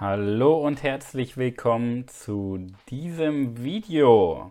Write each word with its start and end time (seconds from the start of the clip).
Hallo 0.00 0.56
und 0.66 0.82
herzlich 0.82 1.36
willkommen 1.36 2.08
zu 2.08 2.68
diesem 2.88 3.62
Video. 3.62 4.50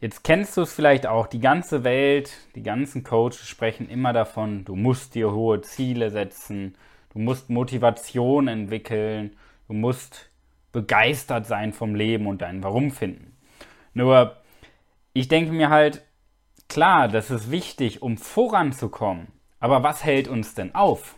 Jetzt 0.00 0.24
kennst 0.24 0.56
du 0.56 0.62
es 0.62 0.72
vielleicht 0.72 1.06
auch, 1.06 1.26
die 1.26 1.38
ganze 1.38 1.84
Welt, 1.84 2.32
die 2.54 2.62
ganzen 2.62 3.04
Coaches 3.04 3.46
sprechen 3.46 3.90
immer 3.90 4.14
davon, 4.14 4.64
du 4.64 4.74
musst 4.74 5.14
dir 5.14 5.32
hohe 5.32 5.60
Ziele 5.60 6.08
setzen, 6.08 6.78
du 7.12 7.18
musst 7.18 7.50
Motivation 7.50 8.48
entwickeln, 8.48 9.36
du 9.68 9.74
musst 9.74 10.30
begeistert 10.72 11.44
sein 11.46 11.74
vom 11.74 11.94
Leben 11.94 12.26
und 12.26 12.40
dein 12.40 12.62
Warum 12.62 12.92
finden. 12.92 13.36
Nur, 13.92 14.34
ich 15.12 15.28
denke 15.28 15.52
mir 15.52 15.68
halt, 15.68 16.02
klar, 16.70 17.06
das 17.08 17.30
ist 17.30 17.50
wichtig, 17.50 18.00
um 18.00 18.16
voranzukommen, 18.16 19.26
aber 19.58 19.82
was 19.82 20.04
hält 20.04 20.26
uns 20.26 20.54
denn 20.54 20.74
auf? 20.74 21.16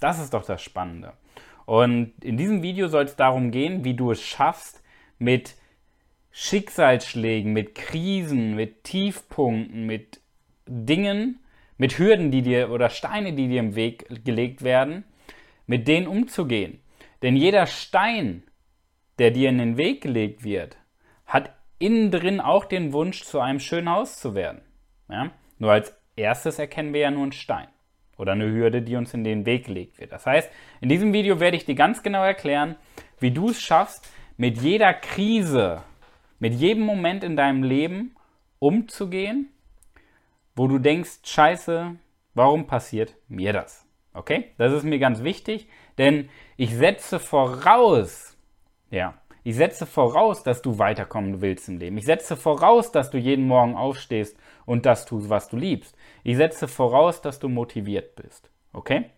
Das 0.00 0.18
ist 0.18 0.32
doch 0.32 0.46
das 0.46 0.62
Spannende. 0.62 1.12
Und 1.66 2.12
in 2.22 2.36
diesem 2.36 2.62
Video 2.62 2.88
soll 2.88 3.04
es 3.04 3.16
darum 3.16 3.50
gehen, 3.50 3.84
wie 3.84 3.94
du 3.94 4.10
es 4.10 4.22
schaffst, 4.22 4.82
mit 5.18 5.54
Schicksalsschlägen, 6.32 7.52
mit 7.52 7.74
Krisen, 7.74 8.54
mit 8.54 8.84
Tiefpunkten, 8.84 9.86
mit 9.86 10.20
Dingen, 10.66 11.40
mit 11.76 11.98
Hürden, 11.98 12.30
die 12.30 12.42
dir 12.42 12.70
oder 12.70 12.90
Steine, 12.90 13.32
die 13.32 13.48
dir 13.48 13.60
im 13.60 13.74
Weg 13.74 14.24
gelegt 14.24 14.62
werden, 14.62 15.04
mit 15.66 15.88
denen 15.88 16.06
umzugehen. 16.06 16.80
Denn 17.22 17.36
jeder 17.36 17.66
Stein, 17.66 18.42
der 19.18 19.30
dir 19.30 19.48
in 19.48 19.58
den 19.58 19.76
Weg 19.76 20.02
gelegt 20.02 20.44
wird, 20.44 20.76
hat 21.26 21.54
innen 21.78 22.10
drin 22.10 22.40
auch 22.40 22.64
den 22.64 22.92
Wunsch, 22.92 23.24
zu 23.24 23.40
einem 23.40 23.60
schönen 23.60 23.90
Haus 23.90 24.18
zu 24.20 24.34
werden. 24.34 24.62
Ja? 25.08 25.30
Nur 25.58 25.72
als 25.72 25.94
erstes 26.16 26.58
erkennen 26.58 26.92
wir 26.92 27.00
ja 27.00 27.10
nur 27.10 27.22
einen 27.22 27.32
Stein 27.32 27.68
oder 28.20 28.32
eine 28.32 28.52
Hürde, 28.52 28.82
die 28.82 28.96
uns 28.96 29.14
in 29.14 29.24
den 29.24 29.46
Weg 29.46 29.64
gelegt 29.64 29.98
wird. 29.98 30.12
Das 30.12 30.26
heißt, 30.26 30.50
in 30.82 30.90
diesem 30.90 31.14
Video 31.14 31.40
werde 31.40 31.56
ich 31.56 31.64
dir 31.64 31.74
ganz 31.74 32.02
genau 32.02 32.22
erklären, 32.22 32.76
wie 33.18 33.30
du 33.30 33.48
es 33.48 33.60
schaffst, 33.60 34.12
mit 34.36 34.60
jeder 34.60 34.92
Krise, 34.92 35.82
mit 36.38 36.54
jedem 36.54 36.82
Moment 36.82 37.24
in 37.24 37.36
deinem 37.36 37.62
Leben 37.62 38.14
umzugehen, 38.58 39.48
wo 40.54 40.68
du 40.68 40.78
denkst, 40.78 41.20
scheiße, 41.24 41.96
warum 42.34 42.66
passiert 42.66 43.16
mir 43.28 43.54
das? 43.54 43.86
Okay? 44.12 44.50
Das 44.58 44.72
ist 44.72 44.84
mir 44.84 44.98
ganz 44.98 45.22
wichtig, 45.22 45.66
denn 45.96 46.28
ich 46.58 46.74
setze 46.74 47.20
voraus, 47.20 48.36
ja, 48.90 49.19
ich 49.42 49.56
setze 49.56 49.86
voraus, 49.86 50.42
dass 50.42 50.62
du 50.62 50.78
weiterkommen 50.78 51.40
willst 51.40 51.68
im 51.68 51.78
Leben. 51.78 51.96
Ich 51.98 52.04
setze 52.04 52.36
voraus, 52.36 52.92
dass 52.92 53.10
du 53.10 53.18
jeden 53.18 53.46
Morgen 53.46 53.74
aufstehst 53.74 54.36
und 54.66 54.86
das 54.86 55.06
tust, 55.06 55.30
was 55.30 55.48
du 55.48 55.56
liebst. 55.56 55.96
Ich 56.22 56.36
setze 56.36 56.68
voraus, 56.68 57.22
dass 57.22 57.38
du 57.38 57.48
motiviert 57.48 58.16
bist. 58.16 58.50
Okay? 58.72 59.10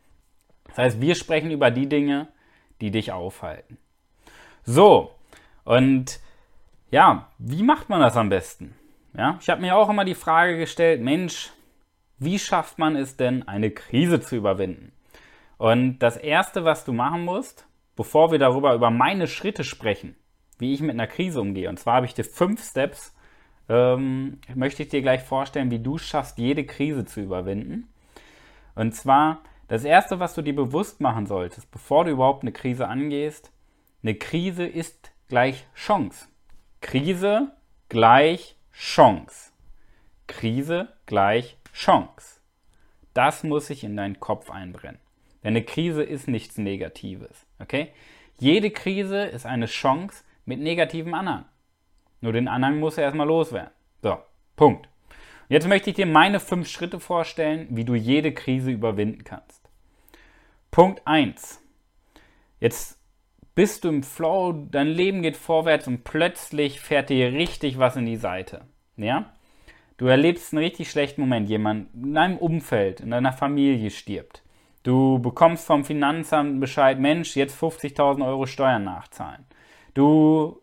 Das 0.69 0.79
heißt, 0.79 1.01
wir 1.01 1.15
sprechen 1.15 1.51
über 1.51 1.71
die 1.71 1.89
Dinge, 1.89 2.29
die 2.81 2.91
dich 2.91 3.13
aufhalten. 3.13 3.79
So, 4.65 5.13
und 5.65 6.21
ja, 6.91 7.29
wie 7.39 7.63
macht 7.63 7.89
man 7.89 8.01
das 8.01 8.17
am 8.17 8.29
besten? 8.29 8.77
Ja, 9.17 9.39
ich 9.41 9.51
habe 9.51 9.61
mir 9.61 9.77
auch 9.77 9.91
immer 9.91 10.05
die 10.05 10.15
Frage 10.15 10.57
gestellt, 10.57 11.03
Mensch, 11.03 11.51
wie 12.19 12.39
schafft 12.39 12.79
man 12.79 12.97
es 12.97 13.17
denn, 13.17 13.47
eine 13.47 13.71
Krise 13.71 14.21
zu 14.21 14.37
überwinden? 14.37 14.93
Und 15.59 15.99
das 15.99 16.17
Erste, 16.17 16.65
was 16.65 16.85
du 16.85 16.93
machen 16.93 17.25
musst, 17.25 17.67
bevor 17.97 18.33
wir 18.33 18.39
darüber 18.39 18.75
über 18.75 18.91
meine 18.91 19.27
Schritte 19.27 19.65
sprechen, 19.65 20.17
wie 20.59 20.75
ich 20.75 20.81
mit 20.81 20.91
einer 20.91 21.07
Krise 21.07 21.41
umgehe, 21.41 21.69
und 21.69 21.79
zwar 21.79 21.97
habe 21.97 22.07
ich 22.07 22.15
dir 22.15 22.25
fünf 22.25 22.63
Steps, 22.63 23.15
ähm, 23.69 24.41
möchte 24.55 24.83
ich 24.83 24.89
dir 24.89 25.03
gleich 25.03 25.23
vorstellen, 25.23 25.71
wie 25.71 25.79
du 25.79 25.99
schaffst, 25.99 26.39
jede 26.39 26.65
Krise 26.65 27.05
zu 27.05 27.21
überwinden. 27.21 27.89
Und 28.75 28.95
zwar, 28.95 29.43
das 29.69 29.85
Erste, 29.85 30.21
was 30.21 30.35
du 30.35 30.43
dir 30.43 30.55
bewusst 30.55 31.01
machen 31.01 31.27
solltest, 31.27 31.71
bevor 31.71 32.05
du 32.05 32.11
überhaupt 32.11 32.43
eine 32.43 32.53
Krise 32.53 32.89
angehst, 32.89 33.53
eine 34.03 34.15
Krise 34.15 34.67
ist 34.67 35.13
gleich 35.29 35.67
Chance. 35.75 36.29
Krise 36.81 37.53
gleich 37.89 38.57
Chance. 38.73 39.53
Krise 40.27 40.89
gleich 41.07 41.57
Chance. 41.73 42.41
Das 43.15 43.45
muss 43.45 43.69
sich 43.69 43.85
in 43.85 43.97
deinen 43.97 44.19
Kopf 44.21 44.51
einbrennen. 44.51 45.01
Denn 45.43 45.51
eine 45.51 45.65
Krise 45.65 46.03
ist 46.03 46.29
nichts 46.29 46.59
Negatives. 46.59 47.47
Okay? 47.63 47.89
Jede 48.39 48.71
Krise 48.71 49.25
ist 49.25 49.47
eine 49.47 49.67
Chance 49.67 50.25
mit 50.45 50.61
negativem 50.61 51.15
Anhang. 51.15 51.45
Nur 52.21 52.33
den 52.33 52.49
Anhang 52.49 52.79
muss 52.79 52.99
er 52.99 53.05
erstmal 53.05 53.27
loswerden. 53.27 53.73
So, 54.03 54.19
Punkt. 54.57 54.89
Jetzt 55.49 55.69
möchte 55.69 55.91
ich 55.91 55.97
dir 55.97 56.07
meine 56.07 56.41
fünf 56.41 56.69
Schritte 56.69 56.99
vorstellen, 56.99 57.67
wie 57.71 57.85
du 57.85 57.95
jede 57.95 58.33
Krise 58.33 58.71
überwinden 58.71 59.25
kannst. 59.25 59.69
Punkt 60.71 61.03
1. 61.05 61.61
Jetzt 62.59 62.99
bist 63.55 63.85
du 63.85 63.91
im 63.91 64.03
Flow, 64.03 64.53
dein 64.53 64.89
Leben 64.89 65.23
geht 65.23 65.37
vorwärts 65.37 65.87
und 65.87 66.05
plötzlich 66.05 66.81
fährt 66.81 67.11
dir 67.11 67.33
richtig 67.33 67.79
was 67.79 67.97
in 67.97 68.07
die 68.07 68.17
Seite. 68.17 68.63
Ja? 68.97 69.33
Du 69.99 70.07
erlebst 70.07 70.53
einen 70.53 70.65
richtig 70.65 70.91
schlechten 70.91 71.21
Moment. 71.21 71.49
Jemand 71.49 71.93
in 71.95 72.15
deinem 72.15 72.39
Umfeld, 72.39 73.01
in 73.01 73.11
deiner 73.11 73.33
Familie 73.33 73.91
stirbt. 73.91 74.42
Du 74.83 75.21
bekommst 75.21 75.67
vom 75.67 75.85
Finanzamt 75.85 76.61
Bescheid, 76.61 76.99
Mensch, 76.99 77.37
jetzt 77.37 77.61
50.000 77.61 78.27
Euro 78.27 78.47
Steuern 78.47 78.85
nachzahlen. 78.85 79.47
Du 79.95 80.61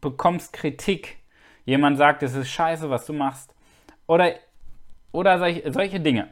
bekommst 0.00 0.52
Kritik. 0.52 1.18
Jemand 1.64 1.98
sagt, 1.98 2.22
es 2.22 2.34
ist 2.34 2.48
scheiße, 2.48 2.90
was 2.90 3.06
du 3.06 3.12
machst. 3.12 3.54
Oder, 4.06 4.34
oder 5.12 5.38
solche, 5.38 5.72
solche 5.72 6.00
Dinge. 6.00 6.28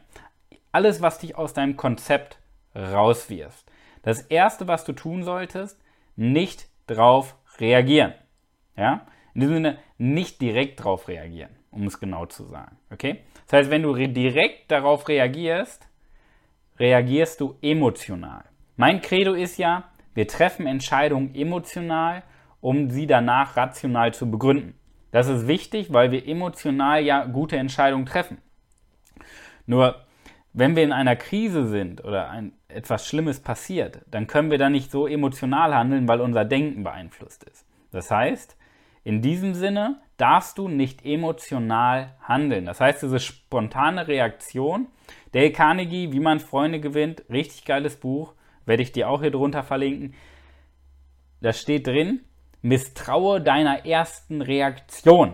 Alles, 0.71 1.01
was 1.01 1.19
dich 1.19 1.37
aus 1.37 1.53
deinem 1.53 1.77
Konzept 1.77 2.37
rauswirft. 2.75 3.65
Das 4.01 4.21
erste, 4.21 4.67
was 4.67 4.83
du 4.83 4.93
tun 4.93 5.23
solltest, 5.23 5.81
nicht 6.15 6.67
drauf 6.87 7.35
reagieren. 7.59 8.13
Ja? 8.75 9.07
In 9.33 9.41
diesem 9.41 9.55
Sinne, 9.55 9.79
nicht 9.97 10.41
direkt 10.41 10.83
drauf 10.83 11.07
reagieren, 11.07 11.55
um 11.71 11.87
es 11.87 11.99
genau 11.99 12.25
zu 12.25 12.45
sagen. 12.45 12.77
Okay? 12.91 13.21
Das 13.47 13.59
heißt, 13.59 13.71
wenn 13.71 13.83
du 13.83 13.95
direkt 13.95 14.69
darauf 14.71 15.07
reagierst, 15.07 15.87
reagierst 16.79 17.41
du 17.41 17.55
emotional. 17.61 18.43
Mein 18.75 19.01
Credo 19.01 19.33
ist 19.33 19.57
ja, 19.57 19.85
wir 20.13 20.27
treffen 20.27 20.67
Entscheidungen 20.67 21.33
emotional, 21.35 22.23
um 22.61 22.89
sie 22.89 23.07
danach 23.07 23.57
rational 23.57 24.13
zu 24.13 24.29
begründen. 24.29 24.73
Das 25.11 25.27
ist 25.27 25.47
wichtig, 25.47 25.93
weil 25.93 26.11
wir 26.11 26.27
emotional 26.27 27.01
ja 27.01 27.25
gute 27.25 27.57
Entscheidungen 27.57 28.05
treffen. 28.05 28.37
Nur 29.65 30.05
wenn 30.51 30.75
wir 30.75 30.83
in 30.83 30.93
einer 30.93 31.15
Krise 31.15 31.67
sind 31.67 32.03
oder 32.03 32.29
ein, 32.29 32.53
etwas 32.67 33.07
Schlimmes 33.07 33.39
passiert, 33.41 34.01
dann 34.09 34.27
können 34.27 34.51
wir 34.51 34.57
da 34.57 34.69
nicht 34.69 34.89
so 34.89 35.07
emotional 35.07 35.75
handeln, 35.75 36.07
weil 36.07 36.21
unser 36.21 36.45
Denken 36.45 36.83
beeinflusst 36.83 37.43
ist. 37.43 37.65
Das 37.91 38.09
heißt, 38.11 38.57
in 39.03 39.21
diesem 39.21 39.53
Sinne 39.53 40.01
darfst 40.17 40.57
du 40.57 40.67
nicht 40.67 41.05
emotional 41.05 42.15
handeln. 42.21 42.65
Das 42.65 42.79
heißt, 42.79 43.03
diese 43.03 43.19
spontane 43.19 44.07
Reaktion, 44.07 44.87
Dale 45.35 45.51
Carnegie, 45.51 46.13
wie 46.13 46.21
man 46.21 46.39
Freunde 46.39 46.79
gewinnt, 46.79 47.25
richtig 47.29 47.65
geiles 47.65 47.97
Buch, 47.97 48.35
werde 48.65 48.81
ich 48.81 48.93
dir 48.93 49.09
auch 49.09 49.19
hier 49.21 49.31
drunter 49.31 49.63
verlinken. 49.63 50.13
Da 51.41 51.51
steht 51.51 51.87
drin, 51.87 52.21
misstraue 52.61 53.41
deiner 53.41 53.85
ersten 53.85 54.41
Reaktion. 54.41 55.33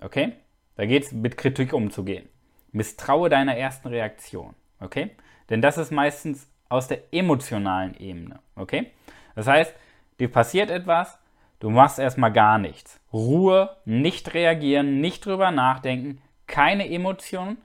Okay? 0.00 0.32
Da 0.76 0.86
geht 0.86 1.04
es 1.04 1.12
mit 1.12 1.36
Kritik 1.36 1.74
umzugehen. 1.74 2.26
Misstraue 2.72 3.28
deiner 3.28 3.54
ersten 3.54 3.88
Reaktion. 3.88 4.54
Okay? 4.80 5.10
Denn 5.50 5.60
das 5.60 5.76
ist 5.76 5.92
meistens 5.92 6.50
aus 6.70 6.88
der 6.88 7.12
emotionalen 7.12 7.94
Ebene. 8.00 8.38
Okay? 8.56 8.92
Das 9.34 9.46
heißt, 9.46 9.74
dir 10.20 10.32
passiert 10.32 10.70
etwas, 10.70 11.18
du 11.60 11.68
machst 11.68 11.98
erstmal 11.98 12.32
gar 12.32 12.56
nichts. 12.56 12.98
Ruhe, 13.12 13.76
nicht 13.84 14.32
reagieren, 14.32 15.02
nicht 15.02 15.26
drüber 15.26 15.50
nachdenken, 15.50 16.22
keine 16.46 16.90
Emotionen. 16.90 17.58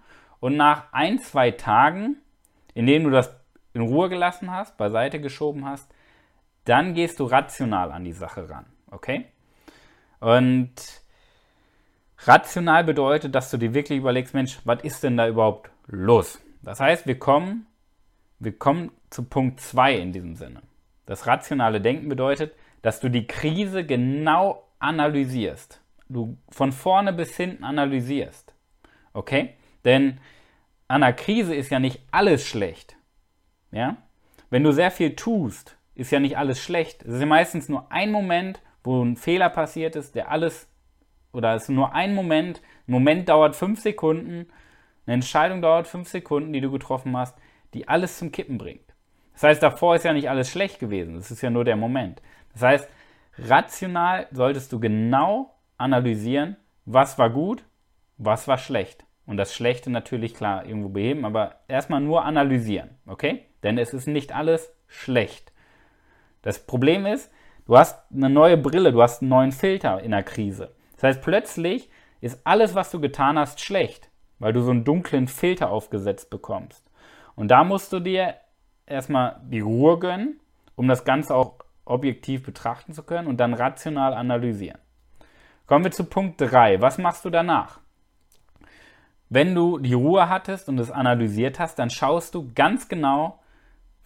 Und 0.44 0.58
nach 0.58 0.92
ein, 0.92 1.20
zwei 1.20 1.52
Tagen, 1.52 2.18
in 2.74 2.86
denen 2.86 3.06
du 3.06 3.12
das 3.12 3.34
in 3.74 3.80
Ruhe 3.80 4.09
gelassen 4.09 4.52
hast, 4.52 4.76
beiseite 4.76 5.22
geschoben 5.22 5.63
hast, 5.63 5.90
dann 6.66 6.94
gehst 6.95 7.22
du 7.22 7.24
rational 7.24 7.94
an 7.94 8.04
die 8.04 8.12
Sache 8.12 8.50
ran. 8.50 8.66
Okay? 8.92 9.24
Und 10.19 10.74
rational 12.25 12.84
bedeutet, 12.84 13.34
dass 13.34 13.51
du 13.51 13.57
dir 13.57 13.74
wirklich 13.74 14.00
überlegst, 14.00 14.34
Mensch, 14.34 14.60
was 14.66 14.84
ist 14.84 15.01
denn 15.01 15.16
da 15.16 15.30
überhaupt 15.30 15.72
los? 15.88 16.42
Das 16.62 16.81
heißt, 16.81 17.07
wir 17.07 17.18
kommen, 17.18 17.66
wir 18.40 18.60
kommen 18.60 18.92
zu 19.12 19.24
Punkt 19.24 19.62
2 19.62 19.95
in 19.95 20.12
diesem 20.12 20.36
Sinne. 20.36 20.62
Das 21.06 21.25
rationale 21.25 21.80
Denken 21.80 22.10
bedeutet, 22.10 22.54
dass 22.81 23.00
du 23.00 23.07
die 23.07 23.28
Krise 23.28 23.86
genau 23.86 24.68
analysierst. 24.80 25.80
Du 26.10 26.38
von 26.50 26.74
vorne 26.74 27.13
bis 27.13 27.34
hinten 27.38 27.63
analysierst. 27.63 28.54
Okay? 29.13 29.56
Denn 29.85 30.19
an 30.88 31.03
einer 31.03 31.13
Krise 31.13 31.56
ist 31.56 31.69
ja 31.69 31.80
nicht 31.80 32.01
alles 32.12 32.45
schlecht. 32.45 32.95
Ja? 33.71 33.97
Wenn 34.50 34.63
du 34.63 34.71
sehr 34.71 34.91
viel 34.91 35.15
tust, 35.15 35.77
ist 35.95 36.12
ja 36.12 36.19
nicht 36.19 36.38
alles 36.38 36.62
schlecht. 36.62 37.03
Es 37.03 37.15
ist 37.15 37.19
ja 37.19 37.25
meistens 37.25 37.69
nur 37.69 37.91
ein 37.91 38.12
Moment, 38.12 38.62
wo 38.83 39.03
ein 39.03 39.15
Fehler 39.15 39.50
passiert 39.50 39.95
ist, 39.95 40.15
der 40.15 40.30
alles, 40.30 40.68
oder 41.31 41.56
es 41.56 41.63
ist 41.63 41.69
nur 41.69 41.94
ein 41.94 42.13
Moment, 42.15 42.62
ein 42.88 42.91
Moment 42.91 43.30
dauert 43.30 43.56
fünf 43.56 43.81
Sekunden, 43.81 44.47
eine 45.06 45.15
Entscheidung 45.15 45.62
dauert 45.62 45.88
fünf 45.88 46.09
Sekunden, 46.09 46.53
die 46.53 46.62
du 46.62 46.71
getroffen 46.71 47.15
hast, 47.18 47.35
die 47.74 47.88
alles 47.88 48.18
zum 48.18 48.31
Kippen 48.31 48.57
bringt. 48.57 48.94
Das 49.33 49.44
heißt, 49.44 49.63
davor 49.63 49.95
ist 49.95 50.06
ja 50.06 50.13
nicht 50.13 50.30
alles 50.30 50.50
schlecht 50.50 50.80
gewesen. 50.80 51.15
Das 51.15 51.31
ist 51.31 51.41
ja 51.41 51.50
nur 51.50 51.65
der 51.65 51.75
Moment. 51.75 52.21
Das 52.53 52.62
heißt, 52.62 52.89
rational 53.39 54.27
solltest 54.31 54.71
du 54.71 54.80
genau 54.80 55.56
analysieren, 55.77 56.56
was 56.85 57.18
war 57.18 57.30
gut, 57.30 57.65
was 58.18 58.47
war 58.47 58.57
schlecht. 58.57 59.06
Und 59.25 59.38
das 59.38 59.54
Schlechte 59.54 59.90
natürlich 59.90 60.34
klar 60.34 60.66
irgendwo 60.66 60.90
beheben, 60.90 61.25
aber 61.25 61.56
erstmal 61.68 62.02
nur 62.02 62.25
analysieren, 62.25 62.90
okay? 63.06 63.46
Denn 63.64 63.78
es 63.78 63.94
ist 63.94 64.08
nicht 64.08 64.34
alles 64.36 64.74
schlecht. 64.88 65.54
Das 66.42 66.60
Problem 66.60 67.06
ist, 67.06 67.31
du 67.66 67.78
hast 67.78 68.00
eine 68.12 68.30
neue 68.30 68.58
Brille, 68.58 68.92
du 68.92 69.02
hast 69.02 69.22
einen 69.22 69.30
neuen 69.30 69.52
Filter 69.54 70.02
in 70.02 70.12
der 70.12 70.24
Krise. 70.24 70.75
Das 70.96 71.04
heißt, 71.04 71.22
plötzlich 71.22 71.90
ist 72.20 72.42
alles, 72.46 72.75
was 72.75 72.92
du 72.92 73.00
getan 73.00 73.40
hast, 73.40 73.62
schlecht, 73.62 74.10
weil 74.40 74.54
du 74.54 74.62
so 74.62 74.72
einen 74.72 74.84
dunklen 74.84 75.28
Filter 75.28 75.69
aufgesetzt 75.69 76.30
bekommst. 76.30 76.90
Und 77.36 77.48
da 77.50 77.64
musst 77.64 77.94
du 77.94 78.00
dir 78.00 78.36
erstmal 78.86 79.42
die 79.46 79.62
Ruhe 79.62 79.98
gönnen, 80.00 80.40
um 80.76 80.88
das 80.88 81.06
Ganze 81.06 81.34
auch 81.34 81.60
objektiv 81.86 82.44
betrachten 82.44 82.94
zu 82.94 83.04
können 83.04 83.28
und 83.28 83.38
dann 83.38 83.54
rational 83.54 84.14
analysieren. 84.14 84.80
Kommen 85.66 85.86
wir 85.86 85.92
zu 85.92 86.04
Punkt 86.06 86.40
3. 86.42 86.81
Was 86.81 86.98
machst 86.98 87.26
du 87.26 87.30
danach? 87.30 87.80
Wenn 89.33 89.56
du 89.56 89.80
die 89.80 89.95
Ruhe 89.95 90.30
hattest 90.30 90.69
und 90.69 90.77
es 90.77 90.91
analysiert 90.91 91.57
hast, 91.57 91.80
dann 91.80 91.89
schaust 91.89 92.35
du 92.35 92.51
ganz 92.53 92.88
genau, 92.88 93.39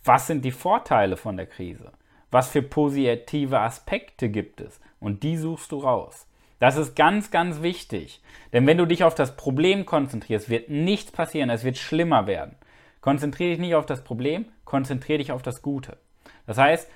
was 0.06 0.25
sind 0.25 0.45
die 0.45 0.53
Vorteile 0.53 1.18
von 1.18 1.35
der 1.35 1.47
Krise? 1.47 1.91
Was 2.31 2.47
für 2.47 2.62
positive 2.62 3.59
Aspekte 3.59 4.29
gibt 4.29 4.62
es? 4.62 4.79
Und 5.01 5.24
die 5.24 5.35
suchst 5.35 5.74
du 5.74 5.79
raus. 5.79 6.27
Das 6.59 6.77
ist 6.77 6.95
ganz, 6.95 7.29
ganz 7.29 7.62
wichtig. 7.62 8.21
Denn 8.53 8.65
wenn 8.65 8.77
du 8.77 8.85
dich 8.85 9.03
auf 9.03 9.15
das 9.15 9.35
Problem 9.35 9.85
konzentrierst, 9.85 10.50
wird 10.50 10.69
nichts 10.69 11.12
passieren, 11.12 11.50
es 11.50 11.65
wird 11.65 11.75
schlimmer 11.75 12.25
werden. 12.25 12.56
Konzentriere 13.01 13.50
dich 13.50 13.59
nicht 13.59 13.75
auf 13.75 13.85
das 13.85 14.06
Problem, 14.06 14.45
konzentriere 14.63 15.18
dich 15.18 15.33
auf 15.33 15.41
das 15.41 15.62
Gute. 15.62 15.97
Das 16.45 16.57
heißt, 16.57 16.89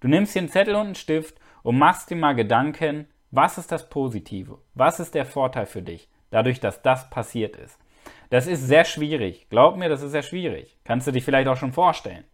du 0.00 0.08
nimmst 0.08 0.34
hier 0.34 0.42
einen 0.42 0.50
Zettel 0.50 0.74
und 0.74 0.88
einen 0.88 0.94
Stift 0.94 1.38
und 1.62 1.78
machst 1.78 2.10
dir 2.10 2.16
mal 2.16 2.34
Gedanken, 2.34 3.06
was 3.30 3.56
ist 3.56 3.72
das 3.72 3.88
Positive? 3.88 4.58
Was 4.74 5.00
ist 5.00 5.14
der 5.14 5.24
Vorteil 5.24 5.64
für 5.64 5.80
dich, 5.80 6.10
dadurch, 6.30 6.60
dass 6.60 6.82
das 6.82 7.10
passiert 7.10 7.56
ist? 7.56 7.78
Das 8.30 8.46
ist 8.46 8.66
sehr 8.66 8.84
schwierig. 8.84 9.48
Glaub 9.48 9.76
mir, 9.76 9.88
das 9.88 10.02
ist 10.02 10.12
sehr 10.12 10.22
schwierig. 10.22 10.76
Kannst 10.84 11.06
du 11.06 11.12
dich 11.12 11.24
vielleicht 11.24 11.48
auch 11.48 11.56
schon 11.56 11.72
vorstellen. 11.72 12.24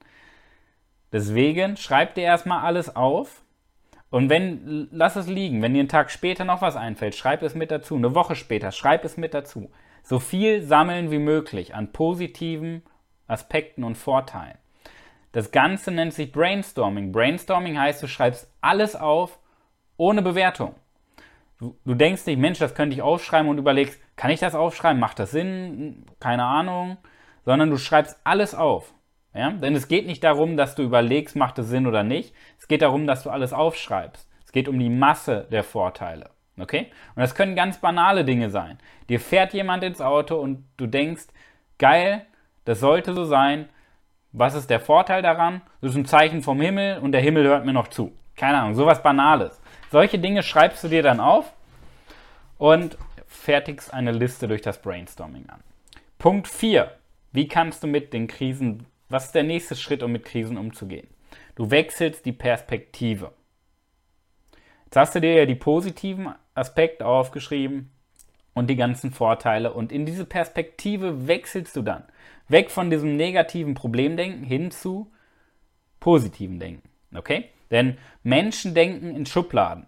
Deswegen 1.12 1.76
schreib 1.76 2.14
dir 2.14 2.24
erstmal 2.24 2.64
alles 2.64 2.96
auf 2.96 3.42
und 4.10 4.28
wenn, 4.28 4.88
lass 4.90 5.16
es 5.16 5.28
liegen. 5.28 5.62
Wenn 5.62 5.74
dir 5.74 5.80
einen 5.80 5.88
Tag 5.88 6.10
später 6.10 6.44
noch 6.44 6.62
was 6.62 6.76
einfällt, 6.76 7.14
schreib 7.14 7.42
es 7.42 7.54
mit 7.54 7.70
dazu. 7.70 7.96
Eine 7.96 8.14
Woche 8.14 8.34
später, 8.34 8.72
schreib 8.72 9.04
es 9.04 9.16
mit 9.16 9.34
dazu. 9.34 9.70
So 10.02 10.18
viel 10.18 10.62
sammeln 10.62 11.10
wie 11.10 11.18
möglich 11.18 11.74
an 11.74 11.92
positiven 11.92 12.82
Aspekten 13.26 13.84
und 13.84 13.96
Vorteilen. 13.96 14.58
Das 15.32 15.50
Ganze 15.50 15.90
nennt 15.90 16.14
sich 16.14 16.30
Brainstorming. 16.30 17.10
Brainstorming 17.10 17.78
heißt, 17.78 18.02
du 18.02 18.06
schreibst 18.06 18.48
alles 18.60 18.94
auf 18.94 19.38
ohne 19.96 20.22
Bewertung. 20.22 20.74
Du, 21.58 21.94
denkst 21.94 22.26
nicht, 22.26 22.38
Mensch, 22.38 22.58
das 22.58 22.74
könnte 22.74 22.94
ich 22.94 23.02
aufschreiben 23.02 23.48
und 23.48 23.58
überlegst, 23.58 24.00
kann 24.16 24.30
ich 24.30 24.40
das 24.40 24.54
aufschreiben? 24.54 25.00
Macht 25.00 25.18
das 25.18 25.30
Sinn? 25.30 26.04
Keine 26.20 26.44
Ahnung. 26.44 26.98
Sondern 27.44 27.70
du 27.70 27.78
schreibst 27.78 28.18
alles 28.24 28.54
auf. 28.54 28.92
Ja? 29.34 29.50
Denn 29.50 29.74
es 29.74 29.88
geht 29.88 30.06
nicht 30.06 30.24
darum, 30.24 30.56
dass 30.56 30.74
du 30.74 30.82
überlegst, 30.82 31.36
macht 31.36 31.58
es 31.58 31.68
Sinn 31.68 31.86
oder 31.86 32.02
nicht. 32.02 32.34
Es 32.58 32.68
geht 32.68 32.82
darum, 32.82 33.06
dass 33.06 33.22
du 33.22 33.30
alles 33.30 33.52
aufschreibst. 33.52 34.28
Es 34.44 34.52
geht 34.52 34.68
um 34.68 34.78
die 34.78 34.90
Masse 34.90 35.46
der 35.50 35.64
Vorteile. 35.64 36.30
Okay? 36.58 36.90
Und 37.14 37.20
das 37.20 37.34
können 37.34 37.56
ganz 37.56 37.78
banale 37.78 38.24
Dinge 38.24 38.50
sein. 38.50 38.78
Dir 39.08 39.20
fährt 39.20 39.54
jemand 39.54 39.82
ins 39.84 40.00
Auto 40.00 40.36
und 40.36 40.64
du 40.76 40.86
denkst, 40.86 41.26
geil, 41.78 42.26
das 42.64 42.80
sollte 42.80 43.14
so 43.14 43.24
sein. 43.24 43.68
Was 44.32 44.54
ist 44.54 44.70
der 44.70 44.80
Vorteil 44.80 45.22
daran? 45.22 45.62
Das 45.80 45.90
ist 45.92 45.96
ein 45.96 46.06
Zeichen 46.06 46.42
vom 46.42 46.60
Himmel 46.60 46.98
und 46.98 47.12
der 47.12 47.20
Himmel 47.20 47.44
hört 47.44 47.64
mir 47.64 47.72
noch 47.72 47.88
zu. 47.88 48.12
Keine 48.36 48.58
Ahnung, 48.58 48.74
sowas 48.74 49.02
Banales. 49.02 49.60
Solche 49.94 50.18
Dinge 50.18 50.42
schreibst 50.42 50.82
du 50.82 50.88
dir 50.88 51.04
dann 51.04 51.20
auf 51.20 51.52
und 52.58 52.98
fertigst 53.28 53.94
eine 53.94 54.10
Liste 54.10 54.48
durch 54.48 54.60
das 54.60 54.82
Brainstorming 54.82 55.48
an. 55.48 55.60
Punkt 56.18 56.48
4. 56.48 56.90
Wie 57.30 57.46
kannst 57.46 57.84
du 57.84 57.86
mit 57.86 58.12
den 58.12 58.26
Krisen, 58.26 58.86
was 59.08 59.26
ist 59.26 59.36
der 59.36 59.44
nächste 59.44 59.76
Schritt, 59.76 60.02
um 60.02 60.10
mit 60.10 60.24
Krisen 60.24 60.58
umzugehen? 60.58 61.06
Du 61.54 61.70
wechselst 61.70 62.26
die 62.26 62.32
Perspektive. 62.32 63.34
Jetzt 64.86 64.96
hast 64.96 65.14
du 65.14 65.20
dir 65.20 65.34
ja 65.34 65.46
die 65.46 65.54
positiven 65.54 66.34
Aspekte 66.56 67.06
aufgeschrieben 67.06 67.92
und 68.52 68.70
die 68.70 68.76
ganzen 68.76 69.12
Vorteile 69.12 69.72
und 69.72 69.92
in 69.92 70.06
diese 70.06 70.24
Perspektive 70.24 71.28
wechselst 71.28 71.76
du 71.76 71.82
dann. 71.82 72.02
Weg 72.48 72.72
von 72.72 72.90
diesem 72.90 73.14
negativen 73.14 73.74
Problemdenken 73.74 74.42
hin 74.42 74.72
zu 74.72 75.12
positiven 76.00 76.58
Denken. 76.58 76.88
Okay? 77.14 77.50
Denn 77.70 77.98
Menschen 78.22 78.74
denken 78.74 79.14
in 79.14 79.26
Schubladen. 79.26 79.86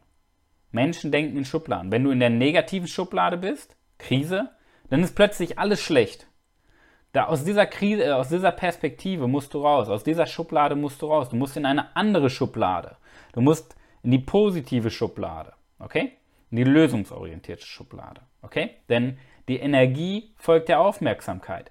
Menschen 0.71 1.13
denken 1.13 1.37
in 1.37 1.45
Schubladen. 1.45 1.91
Wenn 1.91 2.05
du 2.05 2.11
in 2.11 2.21
der 2.21 2.31
negativen 2.31 2.89
Schublade 2.89 3.37
bist, 3.37 3.77
Krise, 3.99 4.51
dann 4.91 5.03
ist 5.03 5.15
plötzlich 5.15 5.59
alles 5.59 5.81
schlecht. 5.81 6.27
Da 7.13 7.25
aus 7.25 7.45
dieser 7.45 7.67
Krise, 7.67 8.05
äh, 8.05 8.11
aus 8.13 8.29
dieser 8.29 8.53
Perspektive 8.53 9.27
musst 9.27 9.55
du 9.55 9.63
raus, 9.63 9.89
aus 9.89 10.05
dieser 10.05 10.27
Schublade 10.27 10.77
musst 10.77 11.01
du 11.01 11.07
raus. 11.07 11.31
Du 11.31 11.37
musst 11.37 11.57
in 11.57 11.65
eine 11.65 11.97
andere 11.97 12.29
Schublade. 12.29 12.97
Du 13.33 13.41
musst 13.41 13.75
in 14.03 14.11
die 14.11 14.19
positive 14.19 14.91
Schublade, 14.91 15.55
okay? 15.79 16.13
In 16.51 16.59
die 16.59 16.65
lösungsorientierte 16.65 17.65
Schublade, 17.65 18.21
okay? 18.43 18.71
Denn 18.89 19.19
die 19.49 19.57
Energie 19.57 20.35
folgt 20.37 20.69
der 20.69 20.81
Aufmerksamkeit. 20.81 21.71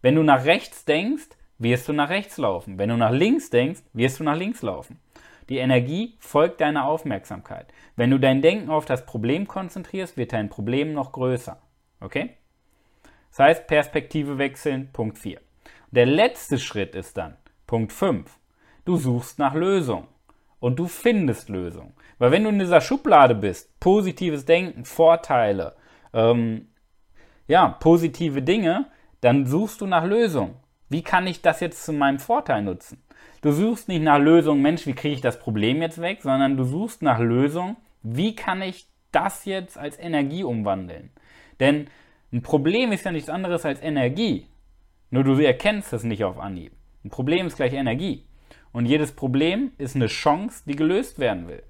Wenn 0.00 0.14
du 0.14 0.22
nach 0.22 0.44
rechts 0.44 0.84
denkst, 0.84 1.28
wirst 1.58 1.88
du 1.88 1.92
nach 1.92 2.08
rechts 2.08 2.38
laufen. 2.38 2.78
Wenn 2.78 2.88
du 2.88 2.96
nach 2.96 3.12
links 3.12 3.50
denkst, 3.50 3.82
wirst 3.92 4.20
du 4.20 4.24
nach 4.24 4.36
links 4.36 4.62
laufen. 4.62 4.98
Die 5.48 5.58
Energie 5.58 6.16
folgt 6.18 6.60
deiner 6.60 6.86
Aufmerksamkeit. 6.86 7.72
Wenn 7.94 8.10
du 8.10 8.18
dein 8.18 8.42
Denken 8.42 8.70
auf 8.70 8.84
das 8.84 9.06
Problem 9.06 9.46
konzentrierst, 9.46 10.16
wird 10.16 10.32
dein 10.32 10.48
Problem 10.48 10.92
noch 10.92 11.12
größer. 11.12 11.58
Okay? 12.00 12.30
Das 13.30 13.38
heißt, 13.38 13.66
Perspektive 13.66 14.38
wechseln, 14.38 14.90
Punkt 14.92 15.18
4. 15.18 15.40
Der 15.90 16.06
letzte 16.06 16.58
Schritt 16.58 16.94
ist 16.94 17.16
dann, 17.16 17.36
Punkt 17.66 17.92
5. 17.92 18.38
Du 18.84 18.96
suchst 18.96 19.38
nach 19.38 19.54
Lösung 19.54 20.08
und 20.58 20.78
du 20.78 20.86
findest 20.86 21.48
Lösung. 21.48 21.94
Weil 22.18 22.30
wenn 22.32 22.44
du 22.44 22.50
in 22.50 22.58
dieser 22.58 22.80
Schublade 22.80 23.34
bist, 23.34 23.78
positives 23.78 24.44
Denken, 24.44 24.84
Vorteile, 24.84 25.76
ähm, 26.12 26.68
ja, 27.46 27.68
positive 27.68 28.42
Dinge, 28.42 28.86
dann 29.20 29.46
suchst 29.46 29.80
du 29.80 29.86
nach 29.86 30.04
Lösung. 30.04 30.56
Wie 30.88 31.02
kann 31.02 31.26
ich 31.26 31.42
das 31.42 31.60
jetzt 31.60 31.84
zu 31.84 31.92
meinem 31.92 32.18
Vorteil 32.18 32.62
nutzen? 32.62 33.02
Du 33.42 33.52
suchst 33.52 33.88
nicht 33.88 34.02
nach 34.02 34.18
Lösung, 34.18 34.62
Mensch, 34.62 34.86
wie 34.86 34.94
kriege 34.94 35.14
ich 35.14 35.20
das 35.20 35.38
Problem 35.38 35.82
jetzt 35.82 36.00
weg, 36.00 36.20
sondern 36.22 36.56
du 36.56 36.64
suchst 36.64 37.02
nach 37.02 37.18
Lösung, 37.18 37.76
wie 38.02 38.36
kann 38.36 38.62
ich 38.62 38.86
das 39.12 39.44
jetzt 39.44 39.78
als 39.78 39.98
Energie 39.98 40.44
umwandeln? 40.44 41.10
Denn 41.60 41.88
ein 42.32 42.42
Problem 42.42 42.92
ist 42.92 43.04
ja 43.04 43.12
nichts 43.12 43.28
anderes 43.28 43.64
als 43.64 43.82
Energie. 43.82 44.46
Nur 45.10 45.24
du 45.24 45.38
erkennst 45.38 45.92
es 45.92 46.04
nicht 46.04 46.24
auf 46.24 46.38
Anhieb. 46.38 46.72
Ein 47.04 47.10
Problem 47.10 47.46
ist 47.46 47.56
gleich 47.56 47.72
Energie. 47.72 48.24
Und 48.72 48.86
jedes 48.86 49.12
Problem 49.12 49.72
ist 49.78 49.96
eine 49.96 50.08
Chance, 50.08 50.64
die 50.66 50.76
gelöst 50.76 51.18
werden 51.18 51.48
will. 51.48 51.62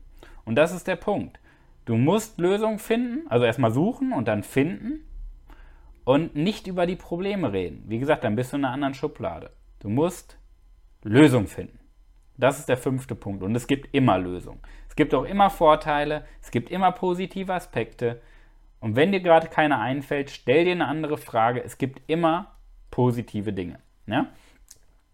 Und 0.45 0.57
das 0.57 0.75
ist 0.75 0.87
der 0.87 0.97
Punkt. 0.97 1.39
Du 1.85 1.97
musst 1.97 2.39
Lösungen 2.39 2.79
finden, 2.79 3.29
also 3.29 3.45
erstmal 3.45 3.71
suchen 3.71 4.13
und 4.13 4.29
dann 4.29 4.43
finden 4.43 5.06
und 6.07 6.37
nicht 6.37 6.69
über 6.69 6.87
die 6.87 6.95
Probleme 6.95 7.53
reden. 7.53 7.83
Wie 7.89 7.99
gesagt, 7.99 8.23
dann 8.23 8.37
bist 8.37 8.53
du 8.53 8.57
in 8.57 8.65
einer 8.65 8.73
anderen 8.73 8.95
Schublade. 8.95 9.51
Du 9.81 9.89
musst 9.89 10.39
Lösung 11.03 11.49
finden. 11.49 11.81
Das 12.39 12.61
ist 12.61 12.69
der 12.69 12.77
fünfte 12.77 13.17
Punkt. 13.17 13.43
Und 13.43 13.57
es 13.57 13.67
gibt 13.67 13.93
immer 13.93 14.17
Lösungen. 14.17 14.61
Es 14.89 14.95
gibt 14.95 15.13
auch 15.15 15.25
immer 15.25 15.51
Vorteile, 15.51 16.25
es 16.41 16.53
gibt 16.53 16.71
immer 16.71 16.93
positive 16.93 17.53
Aspekte. 17.53 18.23
Und 18.79 18.95
wenn 18.95 19.11
dir 19.11 19.19
gerade 19.19 19.49
keine 19.49 19.81
einfällt, 19.81 20.31
stell 20.31 20.65
dir 20.65 20.73
eine 20.73 20.87
andere 20.87 21.19
Frage. 21.19 21.63
Es 21.65 21.77
gibt 21.77 22.01
immer 22.09 22.53
positive 22.93 23.53
Dinge. 23.53 23.81
Ja? 24.07 24.29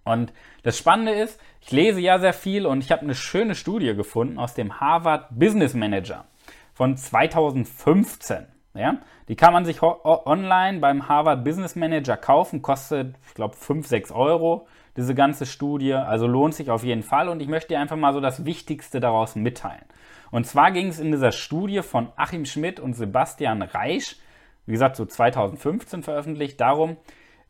Und 0.04 0.34
das 0.62 0.76
Spannende 0.76 1.12
ist, 1.12 1.40
ich 1.62 1.70
lese 1.70 2.00
ja 2.00 2.18
sehr 2.18 2.34
viel 2.34 2.66
und 2.66 2.84
ich 2.84 2.92
habe 2.92 3.00
eine 3.00 3.14
schöne 3.14 3.54
Studie 3.54 3.94
gefunden 3.94 4.38
aus 4.38 4.52
dem 4.52 4.78
Harvard 4.78 5.28
Business 5.30 5.72
Manager 5.72 6.26
von 6.74 6.98
2015. 6.98 8.46
Ja? 8.74 8.98
Die 9.28 9.36
kann 9.36 9.52
man 9.52 9.64
sich 9.64 9.82
online 9.82 10.78
beim 10.78 11.08
Harvard 11.08 11.44
Business 11.44 11.76
Manager 11.76 12.16
kaufen, 12.16 12.62
kostet, 12.62 13.16
ich 13.26 13.34
glaube, 13.34 13.56
5, 13.56 13.86
6 13.86 14.12
Euro, 14.12 14.66
diese 14.96 15.14
ganze 15.14 15.46
Studie. 15.46 15.94
Also 15.94 16.26
lohnt 16.26 16.54
sich 16.54 16.70
auf 16.70 16.84
jeden 16.84 17.02
Fall 17.02 17.28
und 17.28 17.40
ich 17.40 17.48
möchte 17.48 17.68
dir 17.68 17.80
einfach 17.80 17.96
mal 17.96 18.12
so 18.12 18.20
das 18.20 18.44
Wichtigste 18.44 19.00
daraus 19.00 19.36
mitteilen. 19.36 19.84
Und 20.30 20.46
zwar 20.46 20.70
ging 20.72 20.88
es 20.88 20.98
in 20.98 21.12
dieser 21.12 21.32
Studie 21.32 21.82
von 21.82 22.08
Achim 22.16 22.46
Schmidt 22.46 22.80
und 22.80 22.94
Sebastian 22.94 23.62
Reisch, 23.62 24.16
wie 24.64 24.72
gesagt, 24.72 24.96
so 24.96 25.04
2015 25.04 26.02
veröffentlicht, 26.02 26.60
darum, 26.60 26.96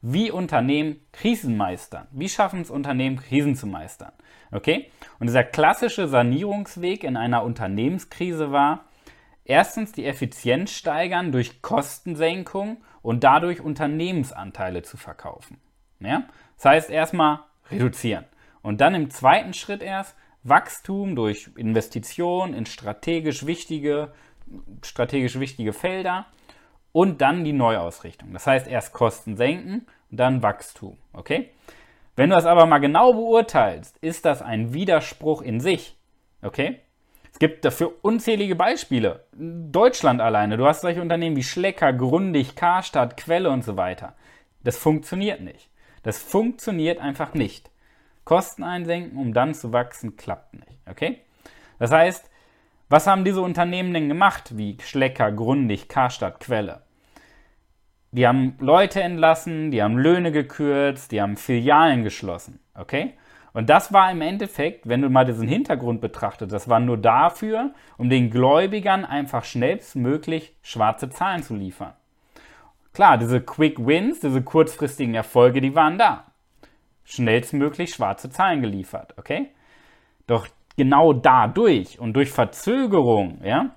wie 0.00 0.32
Unternehmen 0.32 0.96
Krisen 1.12 1.56
meistern. 1.56 2.08
Wie 2.10 2.28
schaffen 2.28 2.60
es 2.62 2.70
Unternehmen, 2.70 3.18
Krisen 3.18 3.54
zu 3.54 3.68
meistern? 3.68 4.12
Okay? 4.50 4.90
Und 5.20 5.28
dieser 5.28 5.44
klassische 5.44 6.08
Sanierungsweg 6.08 7.04
in 7.04 7.16
einer 7.16 7.44
Unternehmenskrise 7.44 8.50
war, 8.50 8.86
Erstens 9.44 9.92
die 9.92 10.06
Effizienz 10.06 10.70
steigern 10.70 11.32
durch 11.32 11.62
Kostensenkung 11.62 12.82
und 13.02 13.24
dadurch 13.24 13.60
Unternehmensanteile 13.60 14.82
zu 14.82 14.96
verkaufen. 14.96 15.58
Ja? 16.00 16.24
Das 16.56 16.64
heißt 16.66 16.90
erstmal 16.90 17.40
reduzieren. 17.70 18.24
Und 18.62 18.80
dann 18.80 18.94
im 18.94 19.10
zweiten 19.10 19.54
Schritt 19.54 19.82
erst 19.82 20.16
Wachstum 20.44 21.16
durch 21.16 21.50
Investition 21.56 22.54
in 22.54 22.66
strategisch 22.66 23.46
wichtige, 23.46 24.12
strategisch 24.82 25.38
wichtige 25.38 25.72
Felder 25.72 26.26
und 26.92 27.20
dann 27.20 27.44
die 27.44 27.52
Neuausrichtung. 27.52 28.32
Das 28.32 28.46
heißt 28.46 28.68
erst 28.68 28.92
Kosten 28.92 29.36
senken 29.36 29.86
und 30.10 30.20
dann 30.20 30.42
Wachstum. 30.42 30.98
Okay? 31.12 31.50
Wenn 32.14 32.30
du 32.30 32.36
das 32.36 32.44
aber 32.44 32.66
mal 32.66 32.78
genau 32.78 33.12
beurteilst, 33.12 33.98
ist 33.98 34.24
das 34.24 34.42
ein 34.42 34.74
Widerspruch 34.74 35.42
in 35.42 35.60
sich. 35.60 35.96
Okay? 36.42 36.80
Es 37.32 37.38
gibt 37.38 37.64
dafür 37.64 37.92
unzählige 38.02 38.54
Beispiele. 38.54 39.24
Deutschland 39.32 40.20
alleine. 40.20 40.56
Du 40.56 40.66
hast 40.66 40.82
solche 40.82 41.00
Unternehmen 41.00 41.36
wie 41.36 41.42
Schlecker, 41.42 41.92
Grundig, 41.92 42.54
Karstadt, 42.54 43.16
Quelle 43.16 43.50
und 43.50 43.64
so 43.64 43.76
weiter. 43.76 44.14
Das 44.62 44.76
funktioniert 44.76 45.40
nicht. 45.40 45.70
Das 46.02 46.18
funktioniert 46.18 47.00
einfach 47.00 47.34
nicht. 47.34 47.70
Kosten 48.24 48.62
einsenken, 48.62 49.18
um 49.18 49.32
dann 49.32 49.54
zu 49.54 49.72
wachsen, 49.72 50.16
klappt 50.16 50.54
nicht. 50.54 50.78
Okay? 50.88 51.20
Das 51.78 51.90
heißt, 51.90 52.30
was 52.88 53.06
haben 53.06 53.24
diese 53.24 53.40
Unternehmen 53.40 53.94
denn 53.94 54.08
gemacht, 54.08 54.56
wie 54.56 54.76
Schlecker, 54.80 55.32
Grundig, 55.32 55.88
Karstadt, 55.88 56.40
Quelle? 56.40 56.82
Die 58.12 58.26
haben 58.26 58.56
Leute 58.60 59.02
entlassen, 59.02 59.70
die 59.70 59.82
haben 59.82 59.96
Löhne 59.96 60.30
gekürzt, 60.32 61.10
die 61.10 61.22
haben 61.22 61.38
Filialen 61.38 62.04
geschlossen. 62.04 62.60
Okay? 62.74 63.14
Und 63.52 63.68
das 63.68 63.92
war 63.92 64.10
im 64.10 64.22
Endeffekt, 64.22 64.88
wenn 64.88 65.02
du 65.02 65.10
mal 65.10 65.26
diesen 65.26 65.46
Hintergrund 65.46 66.00
betrachtest, 66.00 66.52
das 66.52 66.68
war 66.68 66.80
nur 66.80 66.96
dafür, 66.96 67.72
um 67.98 68.08
den 68.08 68.30
Gläubigern 68.30 69.04
einfach 69.04 69.44
schnellstmöglich 69.44 70.54
schwarze 70.62 71.10
Zahlen 71.10 71.42
zu 71.42 71.54
liefern. 71.54 71.92
Klar, 72.94 73.18
diese 73.18 73.40
Quick 73.40 73.86
Wins, 73.86 74.20
diese 74.20 74.42
kurzfristigen 74.42 75.14
Erfolge, 75.14 75.60
die 75.60 75.74
waren 75.74 75.98
da. 75.98 76.24
Schnellstmöglich 77.04 77.94
schwarze 77.94 78.30
Zahlen 78.30 78.62
geliefert, 78.62 79.14
okay? 79.18 79.50
Doch 80.26 80.46
genau 80.76 81.12
dadurch 81.12 81.98
und 81.98 82.14
durch 82.14 82.30
Verzögerung, 82.30 83.40
ja, 83.44 83.70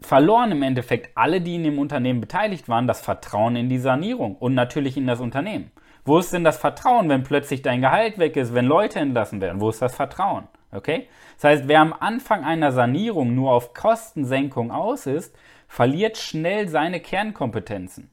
verloren 0.00 0.52
im 0.52 0.62
Endeffekt 0.62 1.16
alle, 1.16 1.40
die 1.40 1.54
in 1.54 1.64
dem 1.64 1.78
Unternehmen 1.78 2.20
beteiligt 2.20 2.68
waren, 2.68 2.86
das 2.86 3.00
Vertrauen 3.00 3.56
in 3.56 3.68
die 3.68 3.78
Sanierung 3.78 4.36
und 4.36 4.54
natürlich 4.54 4.96
in 4.96 5.06
das 5.06 5.20
Unternehmen. 5.20 5.70
Wo 6.06 6.18
ist 6.18 6.32
denn 6.32 6.44
das 6.44 6.56
Vertrauen, 6.56 7.08
wenn 7.08 7.24
plötzlich 7.24 7.62
dein 7.62 7.80
Gehalt 7.80 8.18
weg 8.18 8.36
ist, 8.36 8.54
wenn 8.54 8.64
Leute 8.64 9.00
entlassen 9.00 9.40
werden? 9.40 9.60
Wo 9.60 9.68
ist 9.68 9.82
das 9.82 9.94
Vertrauen? 9.94 10.46
Okay? 10.70 11.08
Das 11.34 11.44
heißt, 11.44 11.68
wer 11.68 11.80
am 11.80 11.92
Anfang 11.92 12.44
einer 12.44 12.70
Sanierung 12.70 13.34
nur 13.34 13.52
auf 13.52 13.74
Kostensenkung 13.74 14.70
aus 14.70 15.06
ist, 15.06 15.34
verliert 15.66 16.16
schnell 16.16 16.68
seine 16.68 17.00
Kernkompetenzen. 17.00 18.10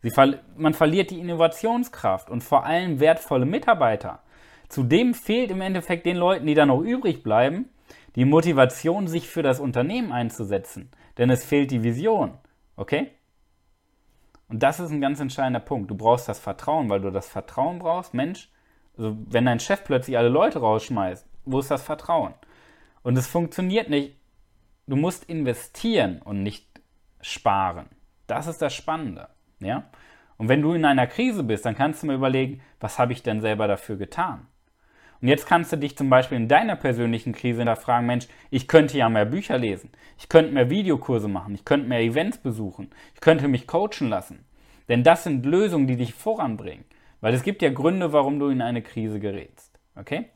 Ver 0.00 0.38
man 0.56 0.74
verliert 0.74 1.10
die 1.10 1.18
Innovationskraft 1.18 2.30
und 2.30 2.44
vor 2.44 2.66
allem 2.66 3.00
wertvolle 3.00 3.46
Mitarbeiter. 3.46 4.20
Zudem 4.68 5.12
fehlt 5.14 5.50
im 5.50 5.60
Endeffekt 5.60 6.06
den 6.06 6.16
Leuten, 6.16 6.46
die 6.46 6.54
da 6.54 6.66
noch 6.66 6.82
übrig 6.82 7.22
bleiben, 7.22 7.68
die 8.14 8.24
Motivation, 8.24 9.08
sich 9.08 9.28
für 9.28 9.42
das 9.42 9.58
Unternehmen 9.58 10.12
einzusetzen. 10.12 10.90
Denn 11.18 11.30
es 11.30 11.44
fehlt 11.44 11.72
die 11.72 11.82
Vision. 11.82 12.34
Okay? 12.76 13.10
Und 14.48 14.62
das 14.62 14.80
ist 14.80 14.90
ein 14.90 15.00
ganz 15.00 15.20
entscheidender 15.20 15.60
Punkt. 15.60 15.90
Du 15.90 15.96
brauchst 15.96 16.28
das 16.28 16.38
Vertrauen, 16.38 16.88
weil 16.90 17.00
du 17.00 17.10
das 17.10 17.28
Vertrauen 17.28 17.78
brauchst. 17.78 18.14
Mensch, 18.14 18.50
also 18.96 19.16
wenn 19.26 19.46
dein 19.46 19.60
Chef 19.60 19.84
plötzlich 19.84 20.16
alle 20.18 20.28
Leute 20.28 20.60
rausschmeißt, 20.60 21.26
wo 21.44 21.58
ist 21.58 21.70
das 21.70 21.82
Vertrauen? 21.82 22.34
Und 23.02 23.16
es 23.16 23.26
funktioniert 23.26 23.90
nicht. 23.90 24.16
Du 24.86 24.96
musst 24.96 25.24
investieren 25.24 26.20
und 26.22 26.42
nicht 26.42 26.68
sparen. 27.20 27.88
Das 28.26 28.46
ist 28.46 28.60
das 28.60 28.74
Spannende. 28.74 29.28
Ja? 29.60 29.84
Und 30.36 30.48
wenn 30.48 30.62
du 30.62 30.72
in 30.72 30.84
einer 30.84 31.06
Krise 31.06 31.42
bist, 31.42 31.64
dann 31.64 31.74
kannst 31.74 32.02
du 32.02 32.06
mir 32.06 32.14
überlegen, 32.14 32.60
was 32.80 32.98
habe 32.98 33.12
ich 33.12 33.22
denn 33.22 33.40
selber 33.40 33.66
dafür 33.66 33.96
getan? 33.96 34.46
Und 35.20 35.28
jetzt 35.28 35.46
kannst 35.46 35.72
du 35.72 35.76
dich 35.76 35.96
zum 35.96 36.10
Beispiel 36.10 36.36
in 36.36 36.48
deiner 36.48 36.76
persönlichen 36.76 37.32
Krise 37.32 37.64
da 37.64 37.76
fragen, 37.76 38.06
Mensch, 38.06 38.26
ich 38.50 38.68
könnte 38.68 38.98
ja 38.98 39.08
mehr 39.08 39.24
Bücher 39.24 39.58
lesen, 39.58 39.90
ich 40.18 40.28
könnte 40.28 40.52
mehr 40.52 40.70
Videokurse 40.70 41.28
machen, 41.28 41.54
ich 41.54 41.64
könnte 41.64 41.88
mehr 41.88 42.00
Events 42.00 42.38
besuchen, 42.38 42.90
ich 43.14 43.20
könnte 43.20 43.48
mich 43.48 43.66
coachen 43.66 44.08
lassen. 44.08 44.44
Denn 44.88 45.02
das 45.02 45.24
sind 45.24 45.46
Lösungen, 45.46 45.86
die 45.86 45.96
dich 45.96 46.14
voranbringen. 46.14 46.84
Weil 47.20 47.32
es 47.32 47.42
gibt 47.42 47.62
ja 47.62 47.70
Gründe, 47.70 48.12
warum 48.12 48.38
du 48.38 48.48
in 48.48 48.60
eine 48.60 48.82
Krise 48.82 49.18
gerätst. 49.18 49.78
Okay? 49.96 50.26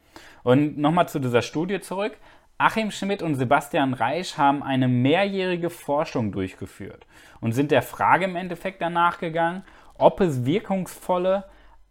Und 0.43 0.79
nochmal 0.79 1.09
zu 1.09 1.19
dieser 1.19 1.43
Studie 1.43 1.81
zurück. 1.81 2.17
Achim 2.57 2.91
Schmidt 2.91 3.23
und 3.23 3.37
Sebastian 3.37 3.95
Reisch 3.95 4.37
haben 4.37 4.63
eine 4.63 4.89
mehrjährige 4.89 5.71
Forschung 5.71 6.33
durchgeführt 6.33 7.07
und 7.41 7.53
sind 7.53 7.71
der 7.71 7.83
Frage 7.83 8.25
im 8.25 8.37
Endeffekt 8.37 8.83
danach 8.83 9.19
gegangen, 9.19 9.63
ob 9.97 10.21
es 10.21 10.45
wirkungsvolle 10.45 11.45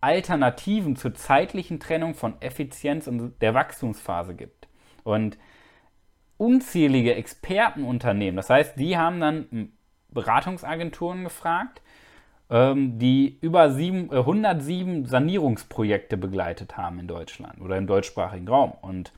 Alternativen 0.07 0.95
zur 0.95 1.13
zeitlichen 1.15 1.81
Trennung 1.81 2.15
von 2.15 2.41
Effizienz 2.41 3.07
und 3.07 3.41
der 3.41 3.53
Wachstumsphase 3.53 4.35
gibt. 4.35 4.69
Und 5.03 5.37
unzählige 6.37 7.13
Expertenunternehmen, 7.15 8.37
das 8.37 8.49
heißt, 8.49 8.79
die 8.79 8.97
haben 8.97 9.19
dann 9.19 9.73
Beratungsagenturen 10.07 11.25
gefragt, 11.25 11.81
ähm, 12.49 12.97
die 12.97 13.37
über 13.41 13.63
107 13.63 15.03
äh, 15.03 15.07
Sanierungsprojekte 15.07 16.15
begleitet 16.15 16.77
haben 16.77 16.99
in 16.99 17.07
Deutschland 17.07 17.59
oder 17.59 17.75
im 17.75 17.85
deutschsprachigen 17.85 18.47
Raum. 18.47 18.71
Und 18.81 19.11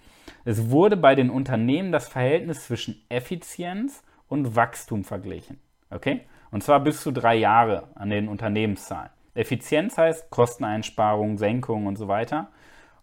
es 0.43 0.71
wurde 0.71 0.97
bei 0.97 1.13
den 1.13 1.29
Unternehmen 1.29 1.91
das 1.91 2.09
Verhältnis 2.09 2.65
zwischen 2.65 2.99
Effizienz 3.09 4.01
und 4.27 4.55
Wachstum 4.55 5.03
verglichen. 5.03 5.59
Okay? 5.91 6.21
Und 6.49 6.63
zwar 6.63 6.79
bis 6.79 7.03
zu 7.03 7.11
drei 7.11 7.35
Jahre 7.35 7.89
an 7.93 8.09
den 8.09 8.27
Unternehmenszahlen. 8.27 9.11
Effizienz 9.39 9.97
heißt 9.97 10.29
Kosteneinsparung, 10.29 11.37
Senkung 11.37 11.87
und 11.87 11.97
so 11.97 12.07
weiter. 12.07 12.49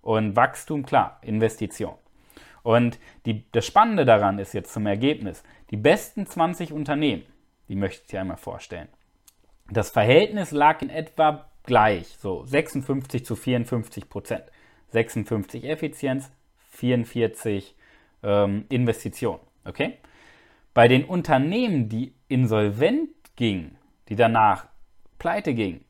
Und 0.03 0.37
Wachstum, 0.37 0.85
klar, 0.85 1.19
Investition. 1.23 1.95
Und 2.63 2.99
die, 3.25 3.45
das 3.53 3.67
Spannende 3.67 4.05
daran 4.05 4.39
ist 4.39 4.53
jetzt 4.53 4.73
zum 4.73 4.87
Ergebnis, 4.87 5.43
die 5.71 5.77
besten 5.77 6.27
20 6.27 6.73
Unternehmen, 6.73 7.25
die 7.69 7.77
möchte 7.77 8.03
ich 8.03 8.09
dir 8.09 8.21
einmal 8.21 8.37
vorstellen. 8.37 8.89
Das 9.71 9.91
Verhältnis 9.91 10.51
lag 10.51 10.83
in 10.83 10.91
etwa 10.91 11.49
gleich, 11.65 12.09
so 12.19 12.45
56 12.45 13.25
zu 13.25 13.35
54 13.35 14.09
Prozent. 14.09 14.45
56 14.91 15.65
Effizienz, 15.65 16.31
44 16.71 17.75
ähm, 18.23 18.67
Investition. 18.69 19.41
Okay? 19.65 19.95
Bei 20.75 20.89
den 20.89 21.05
Unternehmen, 21.05 21.89
die 21.89 22.13
insolvent 22.29 23.11
gingen, 23.35 23.77
die 24.09 24.17
danach 24.17 24.67
pleite 25.19 25.55
gingen, 25.55 25.86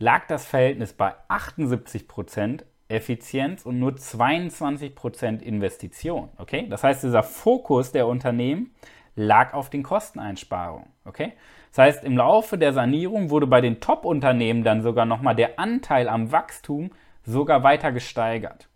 lag 0.00 0.26
das 0.26 0.46
Verhältnis 0.46 0.92
bei 0.94 1.14
78% 1.28 2.64
Effizienz 2.88 3.64
und 3.64 3.78
nur 3.78 3.92
22% 3.92 5.40
Investition. 5.42 6.30
Okay? 6.38 6.66
Das 6.68 6.82
heißt, 6.82 7.04
dieser 7.04 7.22
Fokus 7.22 7.92
der 7.92 8.08
Unternehmen 8.08 8.74
lag 9.14 9.54
auf 9.54 9.70
den 9.70 9.84
Kosteneinsparungen. 9.84 10.88
Okay? 11.04 11.34
Das 11.70 11.78
heißt, 11.78 12.04
im 12.04 12.16
Laufe 12.16 12.58
der 12.58 12.72
Sanierung 12.72 13.30
wurde 13.30 13.46
bei 13.46 13.60
den 13.60 13.80
Top-Unternehmen 13.80 14.64
dann 14.64 14.82
sogar 14.82 15.04
nochmal 15.04 15.36
der 15.36 15.60
Anteil 15.60 16.08
am 16.08 16.32
Wachstum 16.32 16.90
sogar 17.22 17.62
weiter 17.62 17.92
gesteigert. 17.92 18.68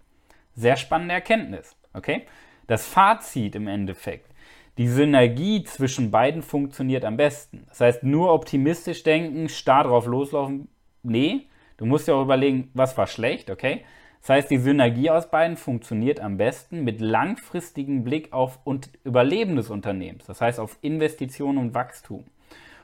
Sehr 0.54 0.76
spannende 0.76 1.14
Erkenntnis. 1.14 1.74
Okay? 1.94 2.26
Das 2.66 2.86
Fazit 2.86 3.56
im 3.56 3.66
Endeffekt. 3.66 4.30
Die 4.76 4.88
Synergie 4.88 5.64
zwischen 5.64 6.10
beiden 6.10 6.42
funktioniert 6.42 7.04
am 7.04 7.16
besten. 7.16 7.64
Das 7.68 7.80
heißt, 7.80 8.02
nur 8.02 8.32
optimistisch 8.32 9.02
denken, 9.04 9.48
starr 9.48 9.84
drauf 9.84 10.06
loslaufen, 10.06 10.68
nee, 11.04 11.46
du 11.76 11.86
musst 11.86 12.08
ja 12.08 12.14
auch 12.14 12.22
überlegen, 12.22 12.70
was 12.74 12.96
war 12.96 13.06
schlecht, 13.06 13.50
okay? 13.50 13.84
Das 14.20 14.30
heißt, 14.30 14.50
die 14.50 14.58
Synergie 14.58 15.10
aus 15.10 15.30
beiden 15.30 15.58
funktioniert 15.58 16.18
am 16.18 16.38
besten 16.38 16.82
mit 16.82 17.00
langfristigem 17.00 18.04
Blick 18.04 18.32
auf 18.32 18.58
und 18.64 18.88
Überleben 19.04 19.56
des 19.56 19.68
Unternehmens, 19.68 20.24
das 20.24 20.40
heißt 20.40 20.58
auf 20.58 20.78
Investitionen 20.80 21.58
und 21.58 21.74
Wachstum. 21.74 22.24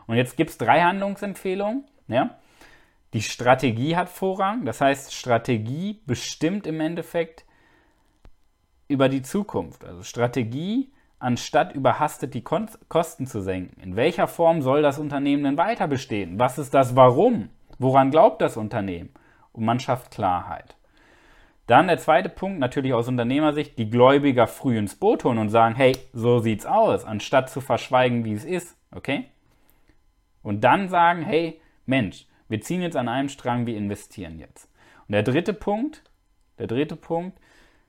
Und 0.07 0.17
jetzt 0.17 0.37
gibt 0.37 0.51
es 0.51 0.59
drei 0.59 0.83
Handlungsempfehlungen. 0.83 1.85
Ja? 2.09 2.39
Die 3.15 3.23
Strategie 3.23 3.97
hat 3.97 4.09
Vorrang, 4.09 4.65
das 4.65 4.81
heißt, 4.81 5.15
Strategie 5.15 6.01
bestimmt 6.05 6.67
im 6.67 6.81
Endeffekt 6.81 7.45
über 8.89 9.09
die 9.09 9.23
Zukunft. 9.23 9.85
Also 9.85 10.03
Strategie, 10.03 10.93
anstatt 11.19 11.75
überhastet 11.75 12.35
die 12.35 12.43
Kosten 12.43 13.27
zu 13.27 13.41
senken. 13.41 13.81
In 13.81 13.97
welcher 13.97 14.27
Form 14.27 14.63
soll 14.63 14.83
das 14.83 14.99
Unternehmen 14.99 15.45
denn 15.45 15.57
weiter 15.57 15.87
bestehen? 15.87 16.39
Was 16.39 16.59
ist 16.59 16.75
das 16.75 16.97
Warum? 16.97 17.51
Woran 17.81 18.11
glaubt 18.11 18.43
das 18.43 18.59
Unternehmen? 18.59 19.09
Und 19.53 19.65
man 19.65 19.81
schafft 19.81 20.11
Klarheit. 20.11 20.77
Dann 21.67 21.87
der 21.89 21.97
zweite 21.97 22.29
Punkt, 22.29 22.59
natürlich 22.59 22.93
aus 22.93 23.09
Unternehmersicht, 23.09 23.79
die 23.79 23.89
Gläubiger 23.89 24.47
früh 24.47 24.77
ins 24.77 24.97
Boot 24.97 25.25
holen 25.25 25.39
und 25.39 25.49
sagen, 25.49 25.75
hey, 25.77 25.97
so 26.13 26.41
sieht's 26.41 26.67
aus, 26.67 27.07
anstatt 27.07 27.49
zu 27.49 27.63
verschweigen, 27.63 28.27
wie 28.27 28.35
es 28.35 28.45
ist, 28.45 28.77
okay? 28.95 29.31
Und 30.43 30.63
dann 30.63 30.91
sagen, 30.91 31.23
hey, 31.23 31.59
Mensch, 31.87 32.27
wir 32.49 32.61
ziehen 32.61 32.83
jetzt 32.83 32.97
an 32.99 33.09
einem 33.09 33.31
Strang, 33.31 33.65
wir 33.65 33.79
investieren 33.79 34.39
jetzt. 34.39 34.69
Und 35.09 35.13
der 35.13 35.23
dritte 35.23 35.55
Punkt, 35.55 36.03
der 36.59 36.67
dritte 36.67 36.97
Punkt, 36.97 37.39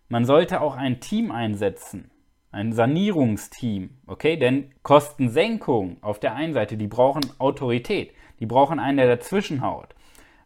man 0.07 0.23
sollte 0.23 0.61
auch 0.61 0.77
ein 0.77 1.01
Team 1.01 1.31
einsetzen, 1.31 2.11
ein 2.51 2.71
Sanierungsteam, 2.71 3.97
okay? 4.07 4.37
Denn 4.37 4.71
Kostensenkung 4.83 6.01
auf 6.01 6.17
der 6.19 6.35
einen 6.35 6.53
Seite, 6.53 6.77
die 6.77 6.87
brauchen 6.87 7.23
Autorität. 7.39 8.13
Die 8.41 8.45
brauchen 8.45 8.79
einen, 8.79 8.97
der 8.97 9.07
dazwischen 9.07 9.61
haut. 9.61 9.95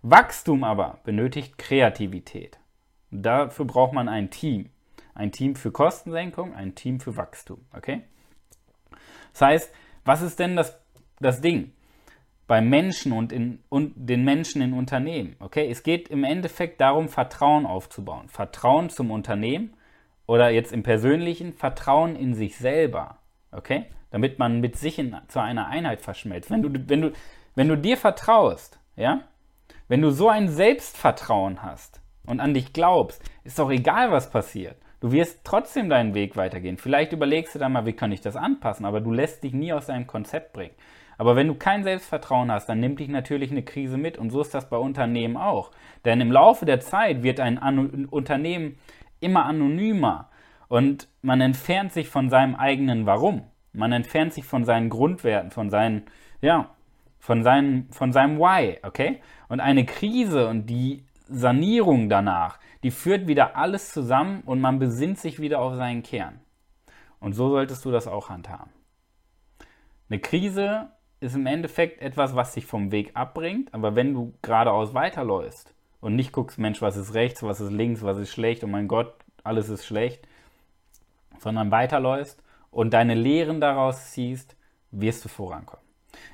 Wachstum 0.04 0.64
aber 0.64 1.00
benötigt 1.04 1.58
Kreativität. 1.58 2.60
Dafür 3.10 3.66
braucht 3.66 3.94
man 3.94 4.08
ein 4.08 4.30
Team. 4.30 4.70
Ein 5.16 5.32
Team 5.32 5.56
für 5.56 5.72
Kostensenkung, 5.72 6.54
ein 6.54 6.76
Team 6.76 7.00
für 7.00 7.18
Wachstum. 7.18 7.66
Okay? 7.76 8.04
Das 9.32 9.42
heißt, 9.42 9.74
was 10.04 10.22
ist 10.22 10.38
denn 10.38 10.56
das, 10.56 10.78
das 11.20 11.42
Ding? 11.42 11.72
bei 12.48 12.62
Menschen 12.62 13.12
und, 13.12 13.32
in, 13.32 13.60
und 13.70 13.94
den 13.96 14.24
Menschen 14.24 14.62
in 14.62 14.74
Unternehmen. 14.74 15.36
Okay, 15.40 15.68
es 15.70 15.84
geht 15.84 16.10
im 16.10 16.24
Endeffekt 16.24 16.80
darum, 16.80 17.10
Vertrauen 17.10 17.66
aufzubauen. 17.66 18.30
Vertrauen 18.30 18.90
zum 18.90 19.12
Unternehmen 19.12 19.74
oder 20.28 20.50
jetzt 20.50 20.72
im 20.72 20.84
Persönlichen 20.84 21.54
Vertrauen 21.54 22.16
in 22.16 22.36
sich 22.36 22.58
selber. 22.58 23.18
Okay, 23.52 23.86
damit 24.12 24.38
man 24.38 24.60
mit 24.60 24.76
sich 24.78 25.00
in, 25.00 25.16
zu 25.28 25.40
einer 25.40 25.68
Einheit 25.68 26.02
verschmelzt. 26.02 26.52
Wenn 26.52 26.62
du, 26.62 26.70
wenn 26.88 27.02
du, 27.02 27.12
wenn 27.56 27.68
du 27.68 27.78
dir 27.78 27.98
vertraust, 27.98 28.80
ja, 28.96 29.22
wenn 29.88 30.02
du 30.02 30.12
so 30.12 30.30
ein 30.30 30.50
Selbstvertrauen 30.50 31.64
hast 31.64 32.02
und 32.26 32.40
an 32.40 32.54
dich 32.54 32.74
glaubst, 32.74 33.22
ist 33.44 33.60
doch 33.60 33.72
egal, 33.72 34.12
was 34.12 34.30
passiert. 34.30 34.78
Du 35.00 35.12
wirst 35.12 35.42
trotzdem 35.44 35.90
deinen 35.90 36.16
Weg 36.16 36.36
weitergehen. 36.36 36.78
Vielleicht 36.78 37.14
überlegst 37.14 37.54
du 37.54 37.60
dann 37.60 37.74
mal, 37.74 37.86
wie 37.86 37.94
kann 37.94 38.12
ich 38.12 38.22
das 38.22 38.36
anpassen, 38.36 38.86
aber 38.86 39.02
du 39.02 39.12
lässt 39.12 39.44
dich 39.44 39.54
nie 39.54 39.74
aus 39.74 39.88
deinem 39.88 40.08
Konzept 40.08 40.54
bringen. 40.54 40.74
Aber 41.18 41.36
wenn 41.36 41.48
du 41.48 41.56
kein 41.56 41.84
Selbstvertrauen 41.84 42.52
hast, 42.52 42.68
dann 42.68 42.80
nimmt 42.80 43.00
dich 43.00 43.08
natürlich 43.08 43.52
eine 43.52 43.64
Krise 43.64 43.98
mit 43.98 44.18
und 44.18 44.32
so 44.32 44.42
ist 44.42 44.54
das 44.54 44.70
bei 44.70 44.78
Unternehmen 44.78 45.38
auch. 45.38 45.72
Denn 46.04 46.20
im 46.22 46.32
Laufe 46.32 46.66
der 46.66 46.80
Zeit 46.80 47.24
wird 47.24 47.40
ein 47.40 47.58
An 47.58 48.06
Unternehmen 48.06 48.78
immer 49.20 49.46
anonymer 49.46 50.30
und 50.68 51.08
man 51.22 51.42
entfernt 51.42 51.94
sich 51.94 52.10
von 52.10 52.30
seinem 52.30 52.56
eigenen 52.56 53.06
Warum. 53.06 53.44
Man 53.72 53.92
entfernt 53.92 54.34
sich 54.34 54.46
von 54.46 54.66
seinen 54.66 54.90
Grundwerten, 54.90 55.52
von 55.52 55.70
seinen, 55.70 56.06
ja, 56.42 56.75
von 57.26 57.42
seinem, 57.42 57.92
von 57.92 58.14
seinem 58.14 58.38
Why, 58.38 58.78
okay? 58.84 59.20
Und 59.50 59.60
eine 59.60 59.84
Krise 59.84 60.48
und 60.48 60.68
die 60.68 61.08
Sanierung 61.28 62.08
danach, 62.08 62.60
die 62.84 62.92
führt 62.92 63.28
wieder 63.28 63.56
alles 63.56 63.92
zusammen 63.92 64.44
und 64.46 64.62
man 64.62 64.78
besinnt 64.78 65.18
sich 65.18 65.40
wieder 65.40 65.60
auf 65.60 65.74
seinen 65.74 66.04
Kern. 66.04 66.40
Und 67.20 67.34
so 67.34 67.50
solltest 67.50 67.84
du 67.84 67.90
das 67.90 68.06
auch 68.08 68.30
handhaben. 68.30 68.70
Eine 70.08 70.20
Krise 70.20 70.90
ist 71.20 71.36
im 71.36 71.48
Endeffekt 71.48 72.00
etwas, 72.00 72.36
was 72.36 72.54
dich 72.54 72.68
vom 72.68 72.92
Weg 72.92 73.10
abbringt, 73.16 73.74
aber 73.74 73.96
wenn 73.96 74.14
du 74.14 74.36
geradeaus 74.44 74.94
weiterläufst 74.94 75.74
und 76.02 76.16
nicht 76.16 76.32
guckst, 76.32 76.60
Mensch, 76.60 76.84
was 76.84 76.96
ist 76.96 77.16
rechts, 77.16 77.42
was 77.42 77.60
ist 77.60 77.72
links, 77.72 78.04
was 78.04 78.20
ist 78.20 78.30
schlecht, 78.30 78.64
oh 78.64 78.68
mein 78.68 78.88
Gott, 78.88 79.16
alles 79.44 79.70
ist 79.70 79.84
schlecht, 79.84 80.28
sondern 81.40 81.72
weiterläufst 81.72 82.44
und 82.70 82.94
deine 82.94 83.16
Lehren 83.16 83.60
daraus 83.60 84.12
ziehst, 84.12 84.56
wirst 84.92 85.26
du 85.26 85.30
vorankommen. 85.30 85.85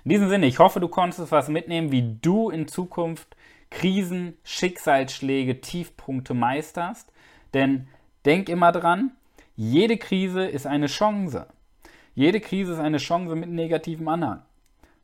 In 0.04 0.10
diesem 0.10 0.30
Sinne, 0.30 0.46
ich 0.46 0.60
hoffe, 0.60 0.80
du 0.80 0.88
konntest 0.88 1.32
was 1.32 1.50
mitnehmen, 1.50 1.92
wie 1.92 2.18
du 2.22 2.50
in 2.50 2.68
Zukunft 2.68 3.36
Krisen, 3.70 4.38
Schicksalsschläge, 4.44 5.62
Tiefpunkte 5.62 6.34
meisterst. 6.34 7.12
Denn 7.54 7.88
denk 8.26 8.50
immer 8.50 8.72
dran, 8.72 9.12
jede 9.56 9.98
Krise 9.98 10.46
ist 10.46 10.68
eine 10.68 10.88
Chance. 10.88 11.48
Jede 12.14 12.40
Krise 12.40 12.74
ist 12.74 12.80
eine 12.80 12.98
Chance 12.98 13.36
mit 13.36 13.50
negativem 13.50 14.08
Anhang 14.08 14.44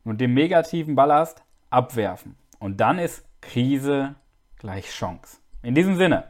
und 0.04 0.20
dem 0.20 0.34
negativen 0.34 0.94
Ballast 0.94 1.42
abwerfen. 1.70 2.36
Und 2.58 2.80
dann 2.80 2.98
ist 2.98 3.24
Krise 3.40 4.14
gleich 4.58 4.90
Chance. 4.90 5.38
In 5.62 5.74
diesem 5.74 5.96
Sinne, 5.96 6.24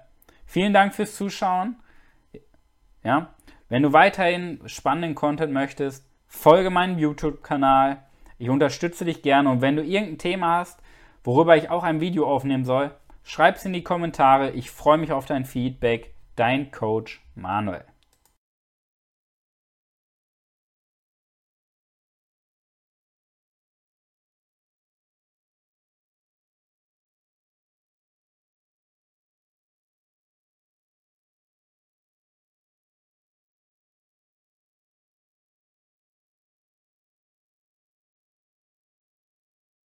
vielen 0.47 0.73
Dank 0.73 0.95
fürs 0.95 1.15
Zuschauen. 1.15 1.77
Ja, 3.03 3.35
wenn 3.69 3.83
du 3.83 3.93
weiterhin 3.93 4.61
spannenden 4.67 5.15
Content 5.15 5.53
möchtest, 5.53 6.07
folge 6.27 6.71
meinem 6.71 6.99
YouTube-Kanal. 6.99 8.05
Ich 8.39 8.51
unterstütze 8.51 9.05
dich 9.05 9.23
gerne 9.23 9.51
und 9.51 9.61
wenn 9.61 9.77
du 9.77 9.83
irgendein 9.83 10.19
Thema 10.19 10.59
hast, 10.59 10.81
worüber 11.25 11.57
ich 11.57 11.71
auch 11.71 11.83
ein 11.83 12.01
Video 12.01 12.27
aufnehmen 12.27 12.65
soll, 12.65 12.93
schreib 13.25 13.57
es 13.57 13.65
in 13.65 13.73
die 13.73 13.83
Kommentare. 13.83 14.51
Ich 14.51 14.71
freue 14.71 14.99
mich 14.99 15.13
auf 15.13 15.27
dein 15.27 15.45
Feedback. 15.45 16.15
Dein 16.37 16.71
Coach 16.71 17.21
Manuel. 17.35 17.85